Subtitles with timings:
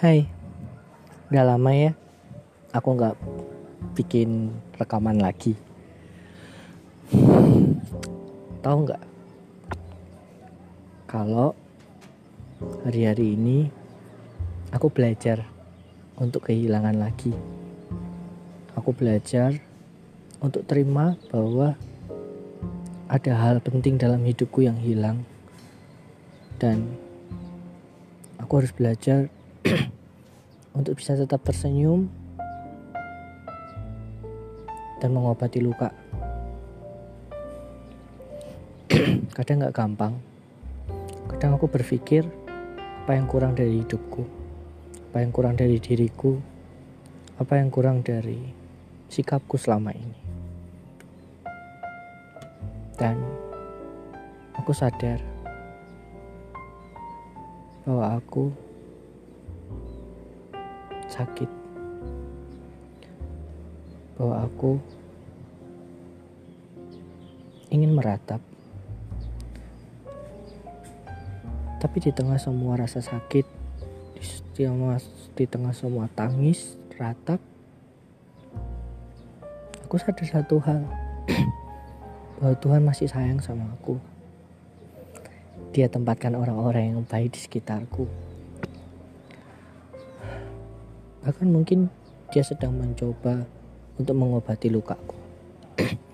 [0.00, 0.24] Hai,
[1.28, 1.92] udah lama ya
[2.72, 3.20] aku nggak
[4.00, 4.48] bikin
[4.80, 5.52] rekaman lagi.
[8.64, 9.04] Tahu nggak?
[11.04, 11.52] Kalau
[12.80, 13.68] hari-hari ini
[14.72, 15.44] aku belajar
[16.16, 17.36] untuk kehilangan lagi.
[18.80, 19.52] Aku belajar
[20.40, 21.76] untuk terima bahwa
[23.04, 25.28] ada hal penting dalam hidupku yang hilang
[26.56, 26.88] dan
[28.40, 29.28] aku harus belajar
[30.78, 32.08] untuk bisa tetap tersenyum
[35.00, 35.92] dan mengobati luka.
[39.36, 40.14] Kadang gak gampang.
[41.30, 42.28] Kadang aku berpikir
[43.04, 44.22] apa yang kurang dari hidupku,
[45.10, 46.36] apa yang kurang dari diriku,
[47.40, 48.38] apa yang kurang dari
[49.08, 50.20] sikapku selama ini.
[53.00, 53.16] Dan
[54.52, 55.16] aku sadar
[57.88, 58.52] bahwa aku
[61.10, 61.50] sakit.
[64.16, 64.78] Bahwa aku
[67.74, 68.38] ingin meratap.
[71.80, 73.46] Tapi di tengah semua rasa sakit
[74.60, 75.00] di tengah,
[75.32, 77.40] di tengah semua tangis ratap
[79.90, 80.86] aku sadar satu hal.
[82.38, 83.98] Bahwa Tuhan masih sayang sama aku.
[85.74, 88.06] Dia tempatkan orang-orang yang baik di sekitarku.
[91.20, 91.92] Bahkan mungkin
[92.32, 93.44] dia sedang mencoba
[94.00, 95.16] untuk mengobati lukaku.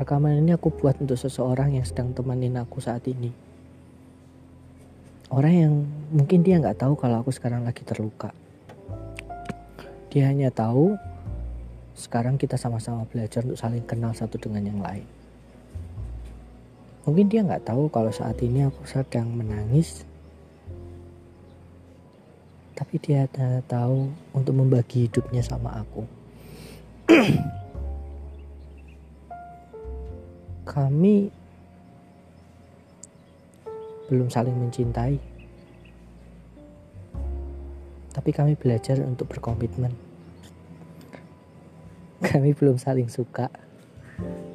[0.00, 3.32] Rekaman ini aku buat untuk seseorang yang sedang temenin aku saat ini.
[5.30, 8.34] Orang yang mungkin dia nggak tahu kalau aku sekarang lagi terluka.
[10.10, 10.98] Dia hanya tahu
[11.94, 15.06] sekarang kita sama-sama belajar untuk saling kenal satu dengan yang lain.
[17.06, 20.02] Mungkin dia nggak tahu kalau saat ini aku sedang menangis.
[22.90, 23.22] Tapi dia
[23.70, 26.02] tahu untuk membagi hidupnya sama aku.
[30.74, 31.30] Kami
[34.10, 35.22] belum saling mencintai.
[38.10, 39.94] Tapi kami belajar untuk berkomitmen.
[42.26, 43.54] Kami belum saling suka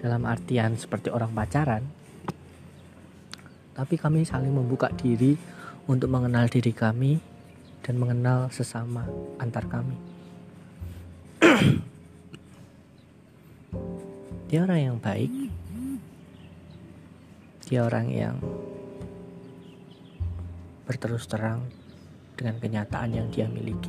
[0.00, 1.84] dalam artian seperti orang pacaran
[3.72, 5.32] tapi kami saling membuka diri
[5.88, 7.31] untuk mengenal diri kami
[7.82, 9.04] dan mengenal sesama
[9.42, 9.98] antar kami.
[14.52, 15.32] Dia orang yang baik.
[17.66, 18.36] Dia orang yang
[20.84, 21.64] berterus terang
[22.36, 23.88] dengan kenyataan yang dia miliki.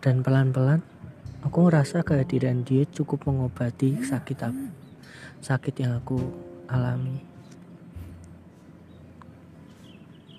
[0.00, 0.80] Dan pelan-pelan
[1.44, 4.64] aku ngerasa kehadiran dia cukup mengobati sakit aku.
[5.44, 6.16] Sakit yang aku
[6.72, 7.35] alami.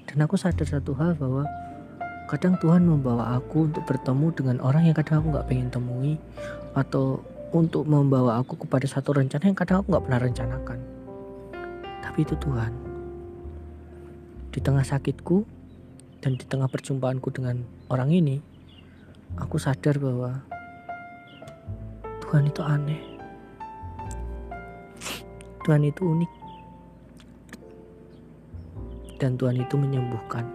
[0.08, 1.44] Dan aku sadar satu hal bahwa
[2.32, 6.14] kadang Tuhan membawa aku untuk bertemu dengan orang yang kadang aku nggak pengen temui
[6.76, 7.24] atau
[7.56, 10.80] untuk membawa aku kepada satu rencana yang kadang aku nggak pernah rencanakan.
[12.04, 12.72] Tapi itu Tuhan.
[14.52, 15.48] Di tengah sakitku
[16.20, 18.42] dan di tengah perjumpaanku dengan orang ini,
[19.40, 20.44] aku sadar bahwa
[22.28, 23.02] Tuhan itu aneh.
[25.64, 26.47] Tuhan itu unik.
[29.18, 30.46] Dan Tuhan itu menyembuhkan.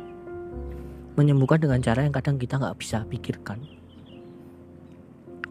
[1.19, 3.59] Menyembuhkan dengan cara yang kadang kita nggak bisa pikirkan.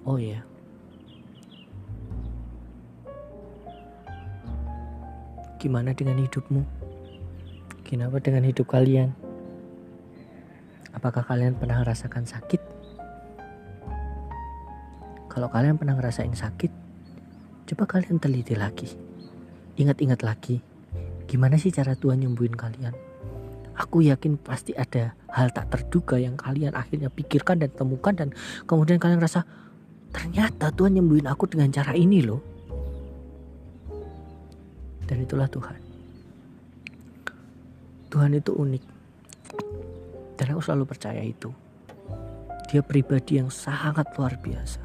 [0.07, 0.41] Oh ya.
[5.61, 6.65] Gimana dengan hidupmu?
[7.85, 9.13] Gimana dengan hidup kalian?
[10.95, 12.63] Apakah kalian pernah merasakan sakit?
[15.31, 16.71] Kalau kalian pernah ngerasain sakit,
[17.71, 18.89] coba kalian teliti lagi.
[19.79, 20.59] Ingat-ingat lagi,
[21.31, 22.91] gimana sih cara Tuhan nyembuhin kalian?
[23.79, 28.35] Aku yakin pasti ada hal tak terduga yang kalian akhirnya pikirkan dan temukan dan
[28.67, 29.47] kemudian kalian rasa
[30.11, 32.43] ternyata Tuhan nyembuhin aku dengan cara ini loh.
[35.07, 35.79] Dan itulah Tuhan.
[38.11, 38.83] Tuhan itu unik.
[40.35, 41.47] Dan aku selalu percaya itu.
[42.67, 44.83] Dia pribadi yang sangat luar biasa.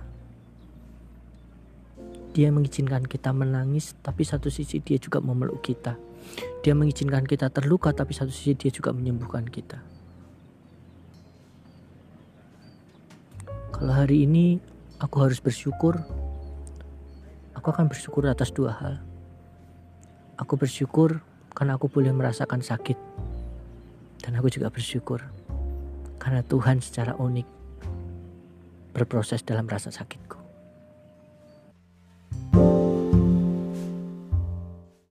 [2.34, 5.94] Dia mengizinkan kita menangis, tapi satu sisi dia juga memeluk kita.
[6.66, 9.78] Dia mengizinkan kita terluka, tapi satu sisi dia juga menyembuhkan kita.
[13.70, 14.58] Kalau hari ini
[14.98, 15.94] aku harus bersyukur,
[17.54, 18.98] aku akan bersyukur atas dua hal.
[20.42, 21.22] Aku bersyukur
[21.54, 22.98] karena aku boleh merasakan sakit.
[24.26, 25.22] Dan aku juga bersyukur
[26.18, 27.46] karena Tuhan secara unik
[28.90, 30.35] berproses dalam rasa sakitku.